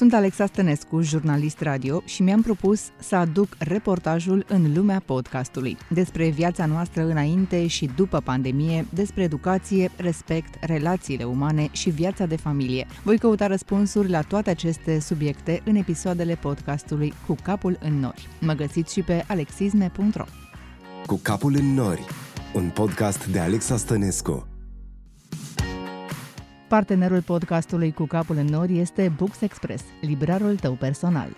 Sunt 0.00 0.14
Alexa 0.14 0.46
Stănescu, 0.46 1.00
jurnalist 1.00 1.60
radio 1.60 2.02
și 2.04 2.22
mi-am 2.22 2.42
propus 2.42 2.80
să 2.98 3.16
aduc 3.16 3.56
reportajul 3.58 4.44
în 4.48 4.74
lumea 4.74 5.02
podcastului 5.04 5.76
despre 5.88 6.28
viața 6.28 6.66
noastră 6.66 7.02
înainte 7.02 7.66
și 7.66 7.90
după 7.96 8.20
pandemie, 8.20 8.86
despre 8.94 9.22
educație, 9.22 9.90
respect, 9.96 10.64
relațiile 10.64 11.24
umane 11.24 11.68
și 11.72 11.90
viața 11.90 12.26
de 12.26 12.36
familie. 12.36 12.86
Voi 13.02 13.18
căuta 13.18 13.46
răspunsuri 13.46 14.10
la 14.10 14.20
toate 14.20 14.50
aceste 14.50 15.00
subiecte 15.00 15.62
în 15.64 15.74
episoadele 15.74 16.34
podcastului 16.34 17.12
Cu 17.26 17.36
capul 17.42 17.78
în 17.80 17.98
nori. 17.98 18.28
Mă 18.40 18.52
găsiți 18.52 18.92
și 18.92 19.02
pe 19.02 19.24
alexisme.ro 19.28 20.24
Cu 21.06 21.20
capul 21.22 21.54
în 21.58 21.74
nori, 21.74 22.04
un 22.54 22.70
podcast 22.74 23.26
de 23.26 23.38
Alexa 23.38 23.76
Stănescu. 23.76 24.49
Partenerul 26.76 27.22
podcastului 27.22 27.92
Cu 27.92 28.04
capul 28.04 28.36
în 28.36 28.46
nori 28.46 28.78
este 28.78 29.12
Books 29.16 29.40
Express, 29.40 29.84
librarul 30.00 30.56
tău 30.56 30.72
personal. 30.72 31.28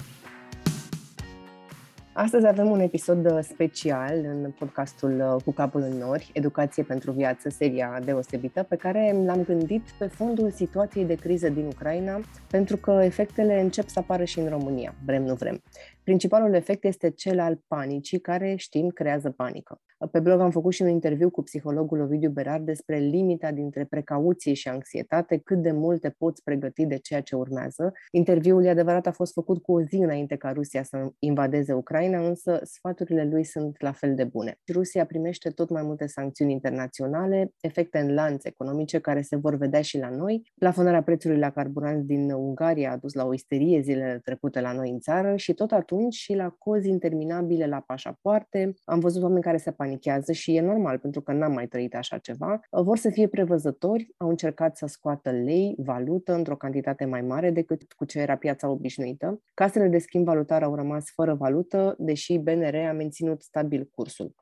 Astăzi 2.12 2.46
avem 2.46 2.70
un 2.70 2.80
episod 2.80 3.30
uh, 3.30 3.38
special 3.42 4.14
în 4.24 4.50
podcastul 4.58 5.34
uh, 5.34 5.42
Cu 5.44 5.52
capul 5.52 5.80
în 5.80 5.96
nori, 5.96 6.30
Educație 6.32 6.82
pentru 6.82 7.12
viață, 7.12 7.48
seria 7.48 8.00
deosebită, 8.04 8.62
pe 8.62 8.76
care 8.76 9.16
l-am 9.26 9.42
gândit 9.44 9.82
pe 9.98 10.06
fondul 10.06 10.50
situației 10.50 11.04
de 11.04 11.14
criză 11.14 11.48
din 11.48 11.64
Ucraina, 11.64 12.20
pentru 12.50 12.76
că 12.76 13.00
efectele 13.02 13.60
încep 13.60 13.88
să 13.88 13.98
apară 13.98 14.24
și 14.24 14.38
în 14.38 14.48
România, 14.48 14.94
vrem 15.04 15.22
nu 15.22 15.34
vrem. 15.34 15.62
Principalul 16.04 16.54
efect 16.54 16.84
este 16.84 17.10
cel 17.10 17.40
al 17.40 17.60
panicii, 17.66 18.20
care 18.20 18.54
știm 18.56 18.88
creează 18.88 19.30
panică. 19.30 19.80
Pe 20.10 20.20
blog 20.20 20.40
am 20.40 20.50
făcut 20.50 20.72
și 20.72 20.82
un 20.82 20.88
interviu 20.88 21.30
cu 21.30 21.42
psihologul 21.42 22.00
Ovidiu 22.00 22.30
Berar 22.30 22.60
despre 22.60 22.98
limita 22.98 23.50
dintre 23.50 23.84
precauție 23.84 24.52
și 24.52 24.68
anxietate, 24.68 25.38
cât 25.38 25.62
de 25.62 25.72
mult 25.72 26.00
te 26.00 26.10
poți 26.10 26.42
pregăti 26.42 26.86
de 26.86 26.96
ceea 26.96 27.20
ce 27.20 27.36
urmează. 27.36 27.92
Interviul, 28.10 28.64
e 28.64 28.68
adevărat, 28.68 29.06
a 29.06 29.12
fost 29.12 29.32
făcut 29.32 29.62
cu 29.62 29.72
o 29.72 29.82
zi 29.82 29.96
înainte 29.96 30.36
ca 30.36 30.52
Rusia 30.52 30.82
să 30.82 31.08
invadeze 31.18 31.72
Ucraina, 31.72 32.26
însă 32.26 32.60
sfaturile 32.62 33.24
lui 33.24 33.44
sunt 33.44 33.82
la 33.82 33.92
fel 33.92 34.14
de 34.14 34.24
bune. 34.24 34.58
Rusia 34.72 35.04
primește 35.04 35.50
tot 35.50 35.70
mai 35.70 35.82
multe 35.82 36.06
sancțiuni 36.06 36.52
internaționale, 36.52 37.52
efecte 37.60 37.98
în 37.98 38.14
lanț 38.14 38.44
economice 38.44 38.98
care 38.98 39.22
se 39.22 39.36
vor 39.36 39.56
vedea 39.56 39.82
și 39.82 39.98
la 39.98 40.08
noi. 40.08 40.52
Plafonarea 40.58 41.02
prețului 41.02 41.38
la 41.38 41.50
carburanți 41.50 42.06
din 42.06 42.30
Ungaria 42.30 42.92
a 42.92 42.96
dus 42.96 43.14
la 43.14 43.24
o 43.24 43.32
isterie 43.32 43.80
zilele 43.80 44.20
trecute 44.24 44.60
la 44.60 44.72
noi 44.72 44.90
în 44.90 45.00
țară 45.00 45.36
și 45.36 45.54
tot 45.54 45.70
atunci 45.72 45.90
și 46.10 46.34
la 46.34 46.48
cozi 46.48 46.88
interminabile 46.88 47.66
la 47.66 47.80
pașapoarte. 47.80 48.74
Am 48.84 48.98
văzut 48.98 49.22
oameni 49.22 49.42
care 49.42 49.56
se 49.56 49.70
panichează 49.70 50.32
și 50.32 50.56
e 50.56 50.60
normal 50.60 50.98
pentru 50.98 51.20
că 51.20 51.32
n-am 51.32 51.52
mai 51.52 51.66
trăit 51.66 51.94
așa 51.94 52.18
ceva. 52.18 52.60
Vor 52.70 52.96
să 52.96 53.10
fie 53.10 53.28
prevăzători, 53.28 54.08
au 54.16 54.28
încercat 54.28 54.76
să 54.76 54.86
scoată 54.86 55.30
lei, 55.30 55.74
valută 55.78 56.34
într-o 56.34 56.56
cantitate 56.56 57.04
mai 57.04 57.20
mare 57.20 57.50
decât 57.50 57.92
cu 57.92 58.04
ce 58.04 58.18
era 58.18 58.36
piața 58.36 58.68
obișnuită. 58.68 59.42
Casele 59.54 59.88
de 59.88 59.98
schimb 59.98 60.24
valutar 60.24 60.62
au 60.62 60.74
rămas 60.74 61.10
fără 61.14 61.34
valută, 61.34 61.94
deși 61.98 62.38
BNR 62.38 62.74
a 62.74 62.92
menținut 62.92 63.42
stabil 63.42 63.88
cursul. 63.94 64.34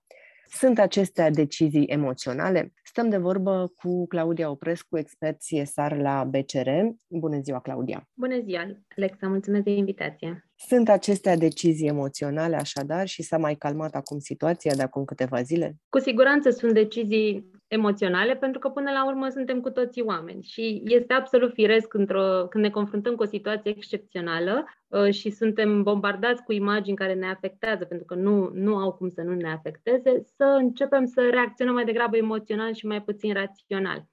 Sunt 0.52 0.78
acestea 0.78 1.30
decizii 1.30 1.84
emoționale? 1.84 2.72
Stăm 2.84 3.08
de 3.08 3.16
vorbă 3.16 3.72
cu 3.76 4.06
Claudia 4.06 4.50
Oprescu, 4.50 4.98
expert 4.98 5.38
CSR 5.38 5.94
la 5.94 6.24
BCR. 6.24 6.68
Bună 7.08 7.40
ziua, 7.40 7.60
Claudia! 7.60 8.08
Bună 8.14 8.40
ziua, 8.44 8.66
Alexa! 8.96 9.28
Mulțumesc 9.28 9.64
de 9.64 9.70
invitație! 9.70 10.50
Sunt 10.56 10.88
acestea 10.88 11.36
decizii 11.36 11.88
emoționale, 11.88 12.56
așadar, 12.56 13.06
și 13.06 13.22
s-a 13.22 13.38
mai 13.38 13.54
calmat 13.54 13.94
acum 13.94 14.18
situația 14.18 14.74
de 14.74 14.82
acum 14.82 15.04
câteva 15.04 15.42
zile? 15.42 15.76
Cu 15.88 15.98
siguranță 15.98 16.50
sunt 16.50 16.72
decizii 16.72 17.50
emoționale, 17.70 18.36
pentru 18.36 18.58
că 18.58 18.68
până 18.68 18.90
la 18.90 19.06
urmă 19.06 19.28
suntem 19.28 19.60
cu 19.60 19.70
toții 19.70 20.02
oameni 20.02 20.42
și 20.42 20.82
este 20.84 21.12
absolut 21.12 21.52
firesc 21.52 21.94
într-o, 21.94 22.46
când 22.48 22.64
ne 22.64 22.70
confruntăm 22.70 23.14
cu 23.14 23.22
o 23.22 23.26
situație 23.26 23.70
excepțională 23.70 24.64
uh, 24.88 25.10
și 25.12 25.30
suntem 25.30 25.82
bombardați 25.82 26.42
cu 26.42 26.52
imagini 26.52 26.96
care 26.96 27.14
ne 27.14 27.26
afectează, 27.26 27.84
pentru 27.84 28.06
că 28.06 28.14
nu, 28.14 28.50
nu 28.52 28.76
au 28.76 28.92
cum 28.92 29.08
să 29.08 29.22
nu 29.22 29.34
ne 29.34 29.52
afecteze, 29.52 30.22
să 30.36 30.44
începem 30.44 31.04
să 31.04 31.28
reacționăm 31.30 31.74
mai 31.74 31.84
degrabă 31.84 32.16
emoțional 32.16 32.72
și 32.72 32.86
mai 32.86 33.02
puțin 33.02 33.32
rațional. 33.32 34.04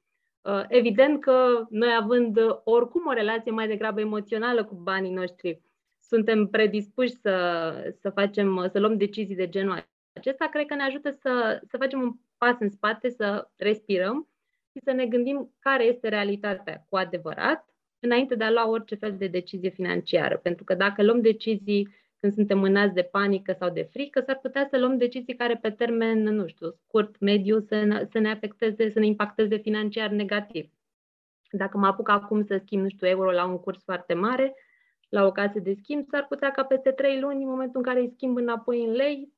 Uh, 0.42 0.64
evident 0.68 1.22
că 1.22 1.66
noi 1.70 1.90
având 2.00 2.40
oricum 2.64 3.06
o 3.08 3.14
relație 3.14 3.52
mai 3.52 3.68
degrabă 3.68 4.00
emoțională 4.00 4.66
cu 4.66 4.76
banii 4.76 5.14
noștri, 5.14 5.62
suntem 6.00 6.48
predispuși 6.48 7.12
să, 7.12 7.36
să, 8.02 8.10
facem, 8.10 8.68
să 8.72 8.80
luăm 8.80 8.98
decizii 8.98 9.36
de 9.36 9.50
genul 9.50 9.88
acesta, 10.14 10.48
cred 10.48 10.66
că 10.66 10.76
ne 10.76 10.84
ajută 10.84 11.10
să, 11.10 11.62
să 11.70 11.78
facem 11.78 12.02
un 12.02 12.14
pas 12.38 12.56
în 12.60 12.70
spate, 12.70 13.10
să 13.10 13.50
respirăm 13.56 14.28
și 14.72 14.80
să 14.84 14.92
ne 14.92 15.06
gândim 15.06 15.56
care 15.60 15.84
este 15.84 16.08
realitatea 16.08 16.86
cu 16.90 16.96
adevărat, 16.98 17.66
înainte 18.00 18.36
de 18.36 18.44
a 18.44 18.52
lua 18.52 18.70
orice 18.70 18.96
fel 18.96 19.18
de 19.18 19.28
decizie 19.28 19.70
financiară. 19.70 20.38
Pentru 20.38 20.64
că 20.64 20.74
dacă 20.74 21.04
luăm 21.04 21.22
decizii 21.22 21.88
când 22.20 22.34
suntem 22.34 22.58
mânați 22.60 22.94
de 22.94 23.04
panică 23.04 23.56
sau 23.60 23.70
de 23.70 23.88
frică, 23.92 24.24
s-ar 24.26 24.40
putea 24.40 24.68
să 24.72 24.78
luăm 24.78 24.98
decizii 24.98 25.36
care 25.36 25.56
pe 25.56 25.72
termen, 25.72 26.24
nu 26.24 26.48
știu, 26.48 26.72
scurt, 26.72 27.20
mediu, 27.20 27.60
să 27.60 27.84
ne, 27.84 28.08
să 28.12 28.20
ne 28.20 28.32
afecteze, 28.32 28.90
să 28.90 29.00
ne 29.00 29.06
impacteze 29.06 29.58
financiar 29.58 30.10
negativ. 30.10 30.70
Dacă 31.52 31.78
mă 31.78 31.88
apuc 31.88 32.10
acum 32.10 32.46
să 32.46 32.62
schimb, 32.64 32.84
nu 32.84 32.90
știu, 32.90 33.08
euro 33.08 33.32
la 33.32 33.46
un 33.46 33.60
curs 33.60 33.84
foarte 33.84 34.14
mare, 34.14 34.56
la 35.10 35.26
o 35.26 35.32
casă 35.32 35.60
de 35.60 35.74
schimb, 35.74 36.06
s-ar 36.10 36.26
putea 36.28 36.52
ca 36.52 36.64
peste 36.64 36.92
trei 36.92 37.20
luni, 37.20 37.44
în 37.44 37.50
momentul 37.50 37.78
în 37.80 37.84
care 37.84 38.00
îi 38.00 38.12
schimb 38.16 38.38
înapoi 38.38 38.86
în 38.86 38.92
lei, 38.92 39.34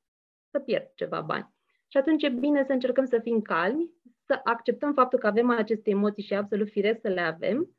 să 0.52 0.60
pierd 0.60 0.92
ceva 0.96 1.22
bani. 1.22 1.54
Și 1.92 1.98
atunci 1.98 2.24
e 2.24 2.30
bine 2.30 2.64
să 2.64 2.72
încercăm 2.72 3.06
să 3.06 3.20
fim 3.20 3.42
calmi, 3.42 3.90
să 4.26 4.40
acceptăm 4.44 4.94
faptul 4.94 5.20
că 5.20 5.28
avem 5.28 5.50
aceste 5.50 5.90
emoții 5.90 6.24
și 6.24 6.34
e 6.34 6.38
absolut 6.38 6.70
firesc 6.70 7.00
să 7.02 7.08
le 7.08 7.22
avem. 7.22 7.76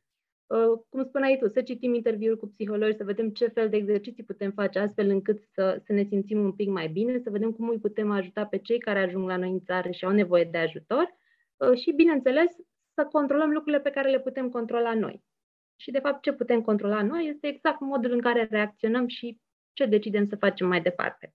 Uh, 0.47 0.81
cum 0.89 1.05
spuneai 1.05 1.37
tu, 1.41 1.49
să 1.49 1.63
citim 1.63 1.95
interviuri 1.95 2.39
cu 2.39 2.47
psihologi, 2.47 2.97
să 2.97 3.05
vedem 3.05 3.31
ce 3.31 3.47
fel 3.47 3.69
de 3.69 3.77
exerciții 3.77 4.25
putem 4.25 4.51
face 4.51 4.79
astfel 4.79 5.09
încât 5.09 5.43
să, 5.53 5.81
să 5.85 5.93
ne 5.93 6.03
simțim 6.03 6.45
un 6.45 6.53
pic 6.53 6.69
mai 6.69 6.89
bine, 6.89 7.19
să 7.19 7.31
vedem 7.31 7.53
cum 7.53 7.69
îi 7.69 7.79
putem 7.79 8.11
ajuta 8.11 8.47
pe 8.47 8.59
cei 8.59 8.79
care 8.79 8.99
ajung 8.99 9.29
la 9.29 9.37
noi 9.37 9.51
în 9.51 9.61
țară 9.61 9.91
și 9.91 10.05
au 10.05 10.11
nevoie 10.11 10.45
de 10.45 10.59
ajutor 10.59 11.15
uh, 11.57 11.79
și, 11.79 11.93
bineînțeles, 11.93 12.51
să 12.95 13.05
controlăm 13.05 13.51
lucrurile 13.51 13.83
pe 13.83 13.91
care 13.91 14.11
le 14.11 14.21
putem 14.21 14.49
controla 14.49 14.95
noi. 14.95 15.25
Și, 15.77 15.91
de 15.91 15.99
fapt, 15.99 16.23
ce 16.23 16.33
putem 16.33 16.63
controla 16.63 17.03
noi 17.03 17.29
este 17.35 17.47
exact 17.47 17.81
modul 17.81 18.13
în 18.13 18.21
care 18.21 18.49
reacționăm 18.51 19.07
și 19.07 19.41
ce 19.73 19.87
decidem 19.87 20.27
să 20.27 20.37
facem 20.37 20.67
mai 20.69 20.81
departe. 20.81 21.35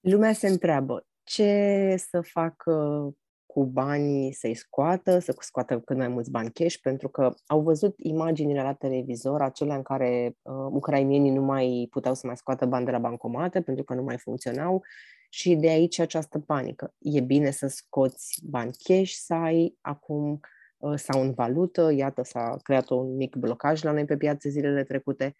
Lumea 0.00 0.32
se 0.32 0.48
întreabă 0.48 1.07
ce 1.28 1.94
să 2.10 2.20
facă 2.20 3.08
cu 3.46 3.64
banii, 3.64 4.32
să-i 4.32 4.54
scoată, 4.54 5.18
să 5.18 5.36
scoată 5.38 5.80
cât 5.80 5.96
mai 5.96 6.08
mulți 6.08 6.30
bani 6.30 6.52
cash, 6.52 6.76
pentru 6.82 7.08
că 7.08 7.34
au 7.46 7.60
văzut 7.60 7.94
imaginile 7.98 8.62
la 8.62 8.72
televizor, 8.72 9.42
acelea 9.42 9.76
în 9.76 9.82
care 9.82 10.36
uh, 10.42 10.52
ucrainienii 10.70 11.30
nu 11.30 11.42
mai 11.42 11.86
puteau 11.90 12.14
să 12.14 12.26
mai 12.26 12.36
scoată 12.36 12.66
bani 12.66 12.84
de 12.84 12.90
la 12.90 12.98
bancomate, 12.98 13.62
pentru 13.62 13.84
că 13.84 13.94
nu 13.94 14.02
mai 14.02 14.18
funcționau 14.18 14.84
și 15.28 15.54
de 15.54 15.68
aici 15.68 15.98
această 15.98 16.38
panică. 16.38 16.94
E 16.98 17.20
bine 17.20 17.50
să 17.50 17.66
scoți 17.66 18.40
bani 18.44 18.72
cash, 18.84 19.12
să 19.12 19.34
ai 19.34 19.76
acum 19.80 20.40
uh, 20.76 20.94
sau 20.96 21.20
în 21.22 21.32
valută, 21.32 21.92
iată 21.92 22.22
s-a 22.22 22.56
creat 22.62 22.88
un 22.88 23.16
mic 23.16 23.36
blocaj 23.36 23.82
la 23.82 23.92
noi 23.92 24.04
pe 24.04 24.16
piață 24.16 24.48
zilele 24.48 24.84
trecute. 24.84 25.34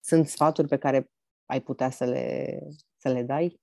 Sunt 0.00 0.26
sfaturi 0.26 0.68
pe 0.68 0.76
care 0.76 1.10
ai 1.46 1.60
putea 1.60 1.90
să 1.90 2.04
le, 2.04 2.58
să 2.96 3.08
le 3.08 3.22
dai? 3.22 3.60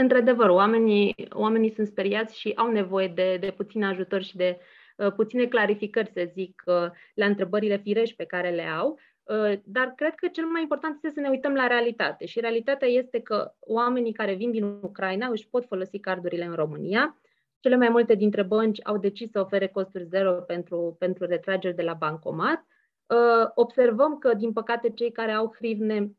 Într-adevăr, 0.00 0.48
oamenii, 0.48 1.14
oamenii 1.32 1.70
sunt 1.70 1.86
speriați 1.86 2.38
și 2.38 2.52
au 2.56 2.70
nevoie 2.70 3.08
de, 3.08 3.36
de 3.36 3.50
puțin 3.50 3.84
ajutor 3.84 4.22
și 4.22 4.36
de 4.36 4.58
uh, 4.96 5.12
puține 5.12 5.46
clarificări, 5.46 6.10
să 6.10 6.28
zic, 6.32 6.62
uh, 6.66 6.90
la 7.14 7.26
întrebările 7.26 7.76
firești 7.76 8.16
pe 8.16 8.24
care 8.24 8.50
le 8.50 8.62
au. 8.62 8.98
Uh, 9.22 9.52
dar 9.64 9.92
cred 9.96 10.14
că 10.14 10.28
cel 10.28 10.44
mai 10.44 10.62
important 10.62 10.94
este 10.94 11.10
să 11.10 11.20
ne 11.20 11.28
uităm 11.28 11.54
la 11.54 11.66
realitate. 11.66 12.26
Și 12.26 12.40
realitatea 12.40 12.88
este 12.88 13.20
că 13.20 13.52
oamenii 13.60 14.12
care 14.12 14.34
vin 14.34 14.50
din 14.50 14.64
Ucraina 14.64 15.26
își 15.26 15.48
pot 15.48 15.66
folosi 15.66 15.98
cardurile 15.98 16.44
în 16.44 16.54
România. 16.54 17.20
Cele 17.60 17.76
mai 17.76 17.88
multe 17.88 18.14
dintre 18.14 18.42
bănci 18.42 18.80
au 18.82 18.98
decis 18.98 19.30
să 19.30 19.40
ofere 19.40 19.66
costuri 19.66 20.04
zero 20.04 20.32
pentru, 20.32 20.96
pentru 20.98 21.24
retrageri 21.26 21.76
de 21.76 21.82
la 21.82 21.92
bancomat. 21.92 22.66
Uh, 23.06 23.50
observăm 23.54 24.18
că, 24.18 24.34
din 24.34 24.52
păcate, 24.52 24.90
cei 24.90 25.12
care 25.12 25.32
au 25.32 25.54
hrivne 25.56 26.12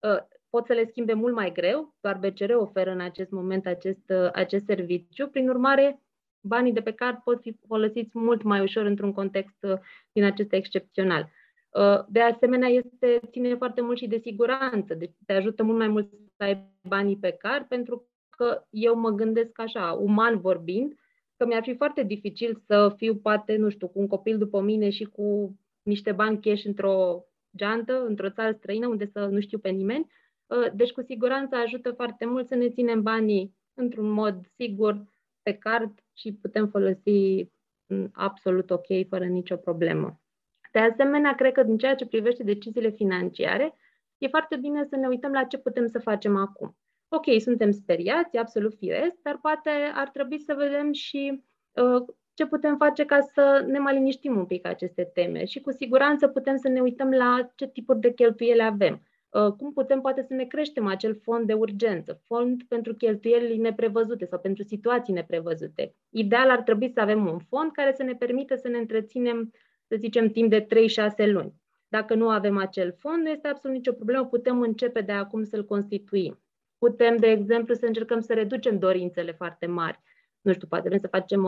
uh, 0.00 0.18
pot 0.54 0.66
să 0.66 0.72
le 0.72 0.86
schimbe 0.90 1.12
mult 1.12 1.34
mai 1.34 1.52
greu, 1.52 1.94
doar 2.00 2.18
BCR 2.18 2.50
oferă 2.54 2.90
în 2.90 3.00
acest 3.00 3.30
moment 3.30 3.66
acest, 3.66 4.08
uh, 4.08 4.28
acest 4.32 4.64
serviciu. 4.64 5.28
Prin 5.28 5.48
urmare, 5.48 6.02
banii 6.40 6.72
de 6.72 6.82
pe 6.82 6.92
card 6.92 7.18
pot 7.18 7.40
fi 7.40 7.56
folosiți 7.66 8.18
mult 8.18 8.42
mai 8.42 8.60
ușor 8.60 8.84
într-un 8.84 9.12
context 9.12 9.56
uh, 9.60 9.78
din 10.12 10.24
acesta 10.24 10.56
excepțional. 10.56 11.30
Uh, 11.70 12.04
de 12.08 12.20
asemenea, 12.20 12.68
este, 12.68 13.20
ține 13.30 13.54
foarte 13.54 13.80
mult 13.80 13.98
și 13.98 14.06
de 14.06 14.20
siguranță, 14.22 14.94
deci 14.94 15.14
te 15.26 15.32
ajută 15.32 15.62
mult 15.62 15.78
mai 15.78 15.88
mult 15.88 16.08
să 16.36 16.42
ai 16.42 16.64
banii 16.88 17.16
pe 17.16 17.30
card, 17.30 17.66
pentru 17.66 18.08
că 18.30 18.64
eu 18.70 18.94
mă 18.96 19.10
gândesc 19.10 19.60
așa, 19.60 19.92
uman 19.92 20.40
vorbind, 20.40 20.94
că 21.36 21.46
mi-ar 21.46 21.62
fi 21.62 21.76
foarte 21.76 22.02
dificil 22.02 22.62
să 22.66 22.94
fiu, 22.96 23.16
poate, 23.16 23.56
nu 23.56 23.68
știu, 23.68 23.88
cu 23.88 23.98
un 23.98 24.06
copil 24.06 24.38
după 24.38 24.60
mine 24.60 24.90
și 24.90 25.04
cu 25.04 25.56
niște 25.82 26.12
bani 26.12 26.40
cash 26.40 26.64
într-o 26.64 27.24
geantă, 27.56 28.04
într-o 28.06 28.30
țară 28.30 28.52
străină, 28.52 28.86
unde 28.86 29.06
să 29.12 29.26
nu 29.26 29.40
știu 29.40 29.58
pe 29.58 29.68
nimeni, 29.68 30.06
Ă, 30.06 30.23
deci, 30.74 30.92
cu 30.92 31.02
siguranță 31.02 31.54
ajută 31.56 31.92
foarte 31.92 32.24
mult 32.24 32.46
să 32.46 32.54
ne 32.54 32.70
ținem 32.70 33.02
banii 33.02 33.54
într-un 33.74 34.10
mod 34.10 34.46
sigur 34.56 35.04
pe 35.42 35.52
card 35.52 35.98
și 36.12 36.32
putem 36.32 36.68
folosi 36.68 37.48
absolut 38.12 38.70
ok, 38.70 38.86
fără 39.08 39.24
nicio 39.24 39.56
problemă. 39.56 40.20
De 40.72 40.78
asemenea, 40.78 41.34
cred 41.34 41.52
că 41.52 41.62
din 41.62 41.78
ceea 41.78 41.94
ce 41.94 42.06
privește 42.06 42.42
deciziile 42.42 42.90
financiare, 42.90 43.74
e 44.18 44.28
foarte 44.28 44.56
bine 44.56 44.84
să 44.84 44.96
ne 44.96 45.06
uităm 45.06 45.32
la 45.32 45.44
ce 45.44 45.58
putem 45.58 45.86
să 45.86 45.98
facem 45.98 46.36
acum. 46.36 46.76
Ok, 47.08 47.24
suntem 47.40 47.70
speriați, 47.70 48.36
absolut 48.36 48.74
firesc, 48.74 49.16
dar 49.22 49.38
poate 49.42 49.70
ar 49.94 50.08
trebui 50.08 50.40
să 50.40 50.54
vedem 50.54 50.92
și 50.92 51.42
uh, 51.72 52.04
ce 52.34 52.46
putem 52.46 52.76
face 52.76 53.04
ca 53.04 53.20
să 53.20 53.64
ne 53.66 53.78
mai 53.78 53.94
liniștim 53.94 54.36
un 54.36 54.46
pic 54.46 54.66
aceste 54.66 55.10
teme 55.14 55.44
și 55.44 55.60
cu 55.60 55.70
siguranță 55.70 56.28
putem 56.28 56.56
să 56.56 56.68
ne 56.68 56.80
uităm 56.80 57.10
la 57.10 57.52
ce 57.54 57.68
tipuri 57.68 58.00
de 58.00 58.12
cheltuieli 58.12 58.62
avem. 58.62 59.02
Uh, 59.34 59.52
cum 59.52 59.72
putem 59.72 60.00
poate 60.00 60.22
să 60.22 60.34
ne 60.34 60.44
creștem 60.44 60.86
acel 60.86 61.18
fond 61.22 61.46
de 61.46 61.52
urgență, 61.52 62.20
fond 62.22 62.62
pentru 62.62 62.94
cheltuieli 62.94 63.56
neprevăzute 63.56 64.24
sau 64.24 64.38
pentru 64.38 64.62
situații 64.62 65.12
neprevăzute. 65.12 65.94
Ideal 66.10 66.50
ar 66.50 66.62
trebui 66.62 66.90
să 66.90 67.00
avem 67.00 67.26
un 67.26 67.38
fond 67.38 67.72
care 67.72 67.92
să 67.96 68.02
ne 68.02 68.14
permită 68.14 68.56
să 68.56 68.68
ne 68.68 68.78
întreținem, 68.78 69.52
să 69.88 69.96
zicem, 69.96 70.28
timp 70.28 70.50
de 70.50 70.66
3-6 70.66 70.66
luni. 71.26 71.54
Dacă 71.88 72.14
nu 72.14 72.28
avem 72.28 72.56
acel 72.56 72.94
fond, 72.98 73.22
nu 73.22 73.28
este 73.30 73.48
absolut 73.48 73.76
nicio 73.76 73.92
problemă, 73.92 74.26
putem 74.26 74.60
începe 74.60 75.00
de 75.00 75.12
acum 75.12 75.44
să-l 75.44 75.64
constituim. 75.64 76.42
Putem, 76.78 77.16
de 77.16 77.26
exemplu, 77.26 77.74
să 77.74 77.86
încercăm 77.86 78.20
să 78.20 78.34
reducem 78.34 78.78
dorințele 78.78 79.32
foarte 79.32 79.66
mari. 79.66 80.00
Nu 80.40 80.52
știu, 80.52 80.66
poate 80.66 80.88
vrem 80.88 81.00
să 81.00 81.08
facem 81.08 81.44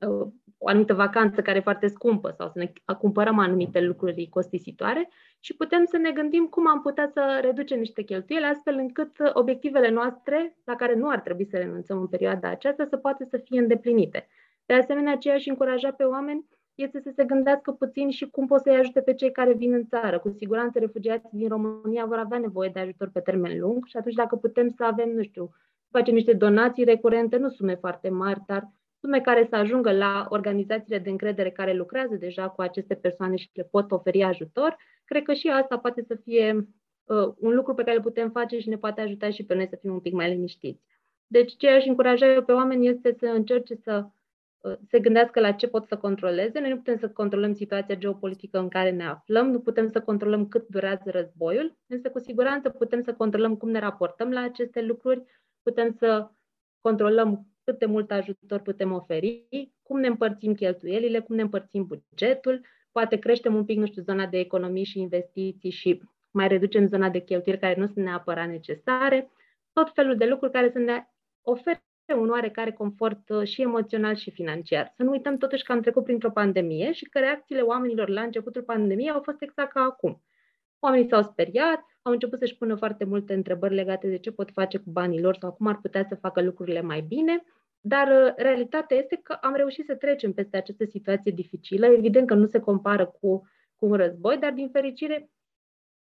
o, 0.00 0.26
o 0.58 0.68
anumită 0.68 0.94
vacanță 0.94 1.42
care 1.42 1.58
e 1.58 1.62
foarte 1.62 1.86
scumpă 1.86 2.34
sau 2.36 2.48
să 2.48 2.58
ne 2.58 2.72
cumpărăm 2.94 3.38
anumite 3.38 3.80
lucruri 3.80 4.28
costisitoare 4.28 5.08
și 5.40 5.56
putem 5.56 5.84
să 5.84 5.96
ne 5.96 6.10
gândim 6.10 6.46
cum 6.46 6.68
am 6.68 6.80
putea 6.80 7.10
să 7.12 7.38
reducem 7.42 7.78
niște 7.78 8.02
cheltuieli 8.02 8.44
astfel 8.44 8.74
încât 8.74 9.16
obiectivele 9.32 9.90
noastre, 9.90 10.56
la 10.64 10.74
care 10.74 10.94
nu 10.94 11.08
ar 11.08 11.20
trebui 11.20 11.44
să 11.44 11.56
renunțăm 11.56 11.98
în 11.98 12.06
perioada 12.06 12.48
aceasta, 12.48 12.86
să 12.90 12.96
poată 12.96 13.26
să 13.30 13.36
fie 13.36 13.60
îndeplinite. 13.60 14.28
De 14.66 14.74
asemenea, 14.74 15.12
aceea 15.12 15.38
și 15.38 15.48
încuraja 15.48 15.90
pe 15.92 16.04
oameni 16.04 16.46
este 16.74 17.00
să 17.00 17.10
se 17.14 17.24
gândească 17.24 17.72
puțin 17.72 18.10
și 18.10 18.30
cum 18.30 18.46
pot 18.46 18.60
să-i 18.60 18.76
ajute 18.76 19.00
pe 19.00 19.14
cei 19.14 19.32
care 19.32 19.52
vin 19.52 19.72
în 19.72 19.86
țară. 19.86 20.18
Cu 20.18 20.34
siguranță 20.36 20.78
refugiații 20.78 21.38
din 21.38 21.48
România 21.48 22.04
vor 22.04 22.18
avea 22.18 22.38
nevoie 22.38 22.70
de 22.72 22.80
ajutor 22.80 23.10
pe 23.12 23.20
termen 23.20 23.58
lung 23.58 23.86
și 23.86 23.96
atunci 23.96 24.14
dacă 24.14 24.36
putem 24.36 24.68
să 24.68 24.84
avem, 24.84 25.10
nu 25.10 25.22
știu, 25.22 25.50
facem 25.90 26.14
niște 26.14 26.32
donații 26.32 26.84
recurente, 26.84 27.36
nu 27.36 27.48
sume 27.48 27.74
foarte 27.74 28.08
mari, 28.08 28.42
dar 28.46 28.70
sume 29.00 29.20
care 29.20 29.46
să 29.50 29.56
ajungă 29.56 29.92
la 29.92 30.26
organizațiile 30.28 30.98
de 30.98 31.10
încredere 31.10 31.50
care 31.50 31.72
lucrează 31.72 32.14
deja 32.14 32.48
cu 32.48 32.62
aceste 32.62 32.94
persoane 32.94 33.36
și 33.36 33.50
le 33.52 33.62
pot 33.62 33.90
oferi 33.90 34.22
ajutor, 34.22 34.76
cred 35.04 35.22
că 35.22 35.32
și 35.32 35.48
asta 35.48 35.78
poate 35.78 36.04
să 36.06 36.14
fie 36.14 36.68
uh, 37.04 37.32
un 37.38 37.54
lucru 37.54 37.74
pe 37.74 37.82
care 37.82 37.96
îl 37.96 38.02
putem 38.02 38.30
face 38.30 38.58
și 38.58 38.68
ne 38.68 38.76
poate 38.76 39.00
ajuta 39.00 39.30
și 39.30 39.44
pe 39.44 39.54
noi 39.54 39.66
să 39.68 39.76
fim 39.80 39.92
un 39.92 40.00
pic 40.00 40.12
mai 40.12 40.30
liniștiți. 40.30 40.82
Deci 41.26 41.56
ce 41.56 41.68
aș 41.68 41.84
încuraja 41.84 42.32
eu 42.32 42.44
pe 42.44 42.52
oameni 42.52 42.88
este 42.88 43.16
să 43.18 43.26
încerce 43.26 43.74
să 43.74 44.06
uh, 44.58 44.76
se 44.88 44.98
gândească 44.98 45.40
la 45.40 45.52
ce 45.52 45.68
pot 45.68 45.86
să 45.86 45.96
controleze. 45.96 46.60
Noi 46.60 46.70
nu 46.70 46.76
putem 46.76 46.98
să 46.98 47.08
controlăm 47.08 47.54
situația 47.54 47.94
geopolitică 47.94 48.58
în 48.58 48.68
care 48.68 48.90
ne 48.90 49.04
aflăm, 49.04 49.50
nu 49.50 49.60
putem 49.60 49.88
să 49.88 50.00
controlăm 50.00 50.48
cât 50.48 50.68
durează 50.68 51.10
războiul, 51.10 51.76
însă 51.86 52.10
cu 52.10 52.18
siguranță 52.18 52.70
putem 52.70 53.02
să 53.02 53.14
controlăm 53.14 53.56
cum 53.56 53.70
ne 53.70 53.78
raportăm 53.78 54.30
la 54.30 54.40
aceste 54.40 54.82
lucruri, 54.82 55.22
putem 55.62 55.90
să 55.90 56.30
controlăm 56.80 57.46
cât 57.68 57.78
de 57.78 57.86
mult 57.86 58.10
ajutor 58.10 58.60
putem 58.60 58.92
oferi, 58.92 59.46
cum 59.82 60.00
ne 60.00 60.06
împărțim 60.06 60.54
cheltuielile, 60.54 61.20
cum 61.20 61.34
ne 61.34 61.42
împărțim 61.42 61.86
bugetul, 61.86 62.60
poate 62.92 63.18
creștem 63.18 63.54
un 63.54 63.64
pic, 63.64 63.78
nu 63.78 63.86
știu, 63.86 64.02
zona 64.02 64.26
de 64.26 64.38
economii 64.38 64.84
și 64.84 65.00
investiții 65.00 65.70
și 65.70 66.02
mai 66.30 66.48
reducem 66.48 66.86
zona 66.86 67.08
de 67.08 67.18
cheltuieli 67.18 67.60
care 67.60 67.80
nu 67.80 67.86
sunt 67.86 68.04
neapărat 68.04 68.48
necesare, 68.48 69.30
tot 69.72 69.90
felul 69.94 70.16
de 70.16 70.26
lucruri 70.26 70.52
care 70.52 70.70
să 70.70 70.78
ne 70.78 71.08
ofere 71.42 71.82
un 72.16 72.30
oarecare 72.30 72.72
confort 72.72 73.28
uh, 73.28 73.46
și 73.46 73.62
emoțional 73.62 74.14
și 74.16 74.30
financiar. 74.30 74.92
Să 74.96 75.02
nu 75.02 75.10
uităm 75.10 75.36
totuși 75.36 75.62
că 75.62 75.72
am 75.72 75.80
trecut 75.80 76.04
printr-o 76.04 76.30
pandemie 76.30 76.92
și 76.92 77.04
că 77.04 77.18
reacțiile 77.18 77.60
oamenilor 77.60 78.08
la 78.08 78.22
începutul 78.22 78.62
pandemiei 78.62 79.10
au 79.10 79.20
fost 79.22 79.42
exact 79.42 79.72
ca 79.72 79.80
acum. 79.80 80.22
Oamenii 80.78 81.08
s-au 81.08 81.22
speriat, 81.22 81.80
au 82.02 82.12
început 82.12 82.38
să-și 82.38 82.56
pună 82.56 82.74
foarte 82.74 83.04
multe 83.04 83.34
întrebări 83.34 83.74
legate 83.74 84.08
de 84.08 84.18
ce 84.18 84.30
pot 84.30 84.50
face 84.50 84.78
cu 84.78 84.90
banii 84.90 85.20
lor 85.20 85.36
sau 85.40 85.52
cum 85.52 85.66
ar 85.66 85.80
putea 85.80 86.04
să 86.08 86.14
facă 86.14 86.42
lucrurile 86.42 86.80
mai 86.80 87.00
bine 87.00 87.42
dar 87.80 88.08
uh, 88.08 88.32
realitatea 88.36 88.96
este 88.96 89.20
că 89.22 89.32
am 89.32 89.54
reușit 89.54 89.84
să 89.84 89.94
trecem 89.94 90.32
peste 90.32 90.56
această 90.56 90.84
situație 90.84 91.32
dificilă. 91.32 91.86
Evident 91.86 92.26
că 92.26 92.34
nu 92.34 92.46
se 92.46 92.60
compară 92.60 93.06
cu, 93.06 93.48
cu 93.76 93.86
un 93.86 93.94
război, 93.94 94.38
dar 94.38 94.52
din 94.52 94.68
fericire 94.72 95.30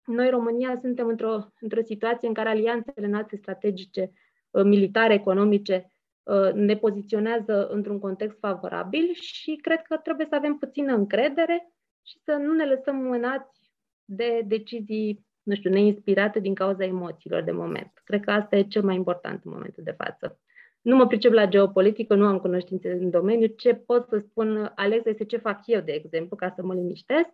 noi, 0.06 0.30
România, 0.30 0.78
suntem 0.82 1.08
într-o, 1.08 1.48
într-o 1.60 1.82
situație 1.82 2.28
în 2.28 2.34
care 2.34 2.50
alianțele 2.50 3.08
noastre 3.08 3.38
strategice, 3.38 4.12
uh, 4.50 4.64
militare, 4.64 5.14
economice, 5.14 5.92
uh, 6.24 6.54
ne 6.54 6.76
poziționează 6.76 7.68
într-un 7.68 8.00
context 8.00 8.40
favorabil 8.40 9.14
și 9.14 9.56
cred 9.56 9.82
că 9.82 9.98
trebuie 9.98 10.28
să 10.30 10.36
avem 10.36 10.58
puțină 10.58 10.94
încredere 10.94 11.74
și 12.02 12.20
să 12.24 12.32
nu 12.32 12.54
ne 12.54 12.66
lăsăm 12.66 12.96
mânați 12.96 13.72
de 14.06 14.42
decizii, 14.46 15.26
nu 15.44 15.56
știu, 15.56 15.70
neinspirate 15.70 16.40
din 16.40 16.54
cauza 16.54 16.84
emoțiilor 16.84 17.44
de 17.44 17.52
moment. 17.52 18.02
Cred 18.04 18.24
că 18.24 18.32
asta 18.32 18.56
e 18.56 18.64
cel 18.64 18.84
mai 18.84 18.96
important 18.96 19.46
în 19.46 19.52
momentul 19.52 19.84
de 19.84 19.92
față. 19.92 20.40
Nu 20.86 20.96
mă 20.96 21.08
pricep 21.08 21.32
la 21.32 21.48
geopolitică, 21.48 22.16
nu 22.16 22.26
am 22.26 22.40
cunoștințe 22.40 22.92
în 22.92 23.10
domeniu. 23.10 23.48
Ce 23.48 23.74
pot 23.74 24.08
să 24.08 24.18
spun, 24.18 24.72
Alex, 24.76 25.06
este 25.06 25.26
ce 25.26 25.38
fac 25.38 25.60
eu, 25.66 25.82
de 25.82 25.92
exemplu, 25.92 26.36
ca 26.36 26.50
să 26.56 26.64
mă 26.64 26.74
liniștesc. 26.74 27.30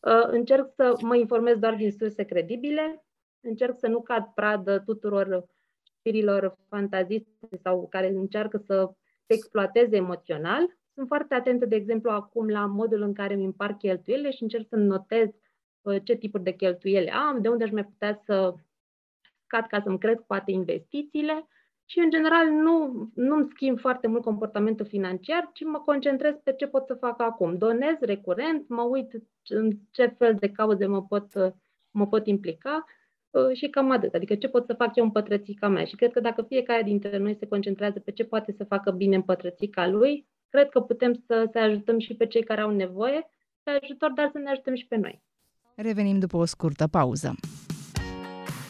Uh, 0.00 0.26
încerc 0.26 0.72
să 0.74 0.96
mă 1.00 1.16
informez 1.16 1.58
doar 1.58 1.74
din 1.74 1.92
surse 1.92 2.22
credibile, 2.22 3.04
încerc 3.40 3.76
să 3.78 3.86
nu 3.86 4.00
cad 4.00 4.24
pradă 4.34 4.78
tuturor 4.78 5.46
știrilor 5.82 6.56
fantaziste 6.68 7.56
sau 7.62 7.86
care 7.88 8.08
încearcă 8.08 8.56
să 8.56 8.90
se 9.26 9.34
exploateze 9.34 9.96
emoțional. 9.96 10.76
Sunt 10.94 11.06
foarte 11.06 11.34
atentă, 11.34 11.66
de 11.66 11.76
exemplu, 11.76 12.10
acum 12.10 12.48
la 12.48 12.66
modul 12.66 13.02
în 13.02 13.12
care 13.12 13.34
îmi 13.34 13.44
împar 13.44 13.74
cheltuielile 13.74 14.30
și 14.30 14.42
încerc 14.42 14.66
să 14.68 14.76
notez 14.76 15.28
uh, 15.82 15.96
ce 16.04 16.14
tipuri 16.14 16.42
de 16.42 16.52
cheltuieli 16.52 17.10
am, 17.10 17.40
de 17.40 17.48
unde 17.48 17.64
aș 17.64 17.70
mai 17.70 17.84
putea 17.84 18.20
să 18.24 18.54
scad 19.44 19.66
ca 19.66 19.80
să-mi 19.80 19.98
cresc 19.98 20.22
poate 20.22 20.50
investițiile 20.50 21.46
și, 21.88 21.98
în 21.98 22.10
general, 22.10 22.46
nu, 22.48 23.08
nu-mi 23.14 23.48
schimb 23.50 23.78
foarte 23.78 24.06
mult 24.06 24.22
comportamentul 24.22 24.86
financiar, 24.86 25.50
ci 25.52 25.64
mă 25.64 25.78
concentrez 25.78 26.34
pe 26.44 26.52
ce 26.52 26.66
pot 26.66 26.86
să 26.86 26.94
fac 26.94 27.20
acum. 27.20 27.56
Donez 27.58 27.96
recurent, 28.00 28.68
mă 28.68 28.82
uit 28.82 29.10
în 29.48 29.70
ce 29.90 30.14
fel 30.18 30.34
de 30.34 30.50
cauze 30.50 30.86
mă 30.86 31.02
pot, 31.02 31.26
mă 31.90 32.06
pot 32.06 32.26
implica 32.26 32.84
uh, 33.30 33.56
și 33.56 33.68
cam 33.68 33.90
atât. 33.90 34.14
Adică 34.14 34.34
ce 34.34 34.48
pot 34.48 34.66
să 34.66 34.74
fac 34.74 34.96
eu 34.96 35.04
în 35.04 35.10
pătrățica 35.10 35.68
mea. 35.68 35.84
Și 35.84 35.96
cred 35.96 36.12
că 36.12 36.20
dacă 36.20 36.42
fiecare 36.42 36.82
dintre 36.82 37.18
noi 37.18 37.36
se 37.38 37.46
concentrează 37.46 37.98
pe 37.98 38.10
ce 38.10 38.24
poate 38.24 38.54
să 38.56 38.64
facă 38.64 38.90
bine 38.90 39.16
în 39.16 39.22
pătrățica 39.22 39.88
lui, 39.88 40.26
cred 40.48 40.68
că 40.68 40.80
putem 40.80 41.12
să, 41.26 41.48
să 41.52 41.58
ajutăm 41.58 41.98
și 41.98 42.14
pe 42.14 42.26
cei 42.26 42.42
care 42.42 42.60
au 42.60 42.70
nevoie 42.70 43.30
de 43.62 43.78
ajutor, 43.82 44.10
dar 44.10 44.28
să 44.32 44.38
ne 44.38 44.50
ajutăm 44.50 44.74
și 44.74 44.86
pe 44.86 44.96
noi. 44.96 45.22
Revenim 45.74 46.18
după 46.18 46.36
o 46.36 46.44
scurtă 46.44 46.86
pauză. 46.86 47.34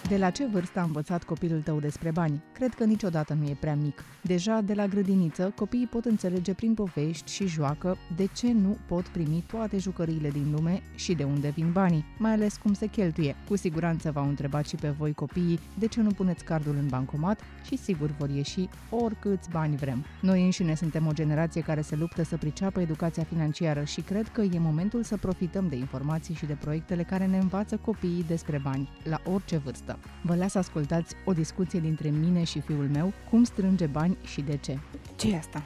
De 0.08 0.16
la 0.16 0.30
ce 0.30 0.46
vârstă 0.46 0.78
a 0.78 0.82
învățat 0.82 1.24
copilul 1.24 1.60
tău 1.60 1.80
despre 1.80 2.10
bani? 2.10 2.42
Cred 2.52 2.74
că 2.74 2.84
niciodată 2.84 3.34
nu 3.34 3.44
e 3.44 3.56
prea 3.60 3.74
mic. 3.74 4.04
Deja 4.22 4.60
de 4.60 4.74
la 4.74 4.86
grădiniță, 4.86 5.52
copiii 5.56 5.86
pot 5.86 6.04
înțelege 6.04 6.54
prin 6.54 6.74
povești 6.74 7.32
și 7.32 7.46
joacă 7.46 7.96
de 8.16 8.28
ce 8.34 8.52
nu 8.52 8.76
pot 8.86 9.06
primi 9.06 9.44
toate 9.46 9.78
jucăriile 9.78 10.30
din 10.30 10.50
lume 10.54 10.82
și 10.94 11.14
de 11.14 11.24
unde 11.24 11.48
vin 11.48 11.72
banii, 11.72 12.04
mai 12.18 12.32
ales 12.32 12.56
cum 12.56 12.72
se 12.72 12.86
cheltuie. 12.86 13.36
Cu 13.48 13.56
siguranță 13.56 14.10
v-au 14.10 14.28
întrebat 14.28 14.66
și 14.66 14.76
pe 14.76 14.88
voi 14.88 15.12
copiii 15.12 15.60
de 15.78 15.86
ce 15.86 16.00
nu 16.00 16.10
puneți 16.10 16.44
cardul 16.44 16.76
în 16.80 16.88
bancomat 16.88 17.40
și 17.64 17.76
sigur 17.76 18.10
vor 18.18 18.28
ieși 18.28 18.68
oricâți 18.90 19.50
bani 19.50 19.76
vrem. 19.76 20.04
Noi 20.20 20.44
înșine 20.44 20.74
suntem 20.74 21.06
o 21.06 21.12
generație 21.12 21.60
care 21.60 21.80
se 21.80 21.96
luptă 21.96 22.22
să 22.24 22.36
priceapă 22.36 22.80
educația 22.80 23.24
financiară 23.24 23.84
și 23.84 24.00
cred 24.00 24.28
că 24.28 24.40
e 24.40 24.58
momentul 24.58 25.02
să 25.02 25.16
profităm 25.16 25.68
de 25.68 25.76
informații 25.76 26.34
și 26.34 26.46
de 26.46 26.56
proiectele 26.60 27.02
care 27.02 27.26
ne 27.26 27.38
învață 27.38 27.76
copiii 27.76 28.24
despre 28.26 28.60
bani, 28.62 28.88
la 29.04 29.20
orice 29.32 29.56
vârstă. 29.56 29.95
Vă 30.22 30.34
las 30.34 30.50
să 30.50 30.58
ascultați 30.58 31.14
o 31.24 31.32
discuție 31.32 31.80
dintre 31.80 32.08
mine 32.08 32.44
și 32.44 32.60
fiul 32.60 32.88
meu, 32.88 33.12
cum 33.30 33.44
strânge 33.44 33.86
bani 33.86 34.16
și 34.24 34.40
de 34.40 34.56
ce. 34.56 34.78
ce 35.16 35.28
e 35.32 35.36
asta? 35.36 35.62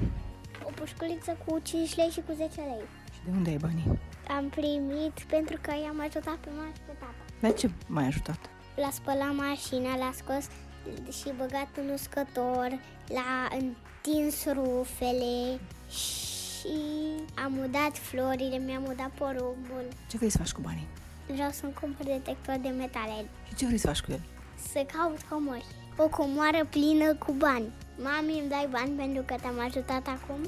O 0.65 0.71
pușculiță 0.75 1.37
cu 1.47 1.59
5 1.63 1.97
lei 1.97 2.09
și 2.09 2.21
cu 2.27 2.33
10 2.33 2.61
lei. 2.61 2.85
Și 3.15 3.21
de 3.25 3.31
unde 3.31 3.51
ai 3.51 3.57
banii? 3.57 3.99
Am 4.37 4.49
primit 4.49 5.13
pentru 5.29 5.57
că 5.61 5.71
i-am 5.85 6.01
ajutat 6.01 6.37
pe 6.37 6.49
mama 6.57 6.71
și 6.75 6.81
pe 6.87 6.93
tata. 6.99 7.15
La 7.41 7.51
ce 7.51 7.71
m-ai 7.87 8.07
ajutat? 8.07 8.39
L-a 8.77 8.91
spălat 8.93 9.35
mașina, 9.35 9.97
l-a 9.97 10.13
scos 10.15 10.45
și 11.19 11.33
băgat 11.37 11.69
în 11.83 11.89
uscător, 11.93 12.69
l-a 13.09 13.49
întins 13.59 14.45
rufele 14.45 15.61
și 15.89 16.77
am 17.45 17.59
udat 17.65 17.99
florile, 17.99 18.59
mi-am 18.59 18.85
udat 18.91 19.11
porumbul. 19.11 19.85
Ce 20.09 20.17
vrei 20.17 20.31
să 20.31 20.39
faci 20.39 20.53
cu 20.53 20.61
banii? 20.61 20.87
Vreau 21.35 21.51
să-mi 21.51 21.73
cumpăr 21.81 22.07
detector 22.07 22.57
de 22.63 22.69
metale. 22.69 23.17
Și 23.49 23.55
ce 23.55 23.67
vrei 23.67 23.79
să 23.79 23.87
faci 23.87 24.01
cu 24.01 24.11
el? 24.11 24.21
Să 24.73 24.87
caut 24.93 25.21
comori. 25.29 25.67
O 25.97 26.09
comoară 26.09 26.67
plină 26.71 27.15
cu 27.15 27.33
bani. 27.33 27.69
Mami, 28.03 28.39
îmi 28.41 28.49
dai 28.49 28.69
bani 28.71 28.91
pentru 28.97 29.23
că 29.27 29.35
te-am 29.41 29.59
ajutat 29.67 30.07
acum? 30.07 30.41